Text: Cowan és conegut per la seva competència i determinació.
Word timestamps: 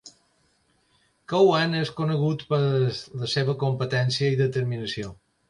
Cowan 1.33 1.75
és 1.81 1.91
conegut 1.99 2.41
per 2.55 2.59
la 2.87 3.31
seva 3.35 3.57
competència 3.67 4.33
i 4.35 4.43
determinació. 4.43 5.15